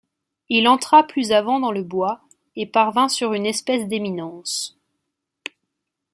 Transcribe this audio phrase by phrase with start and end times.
[0.49, 2.21] Il entra plus avant dans le bois
[2.55, 4.75] et parvint sur une espèce d’éminence.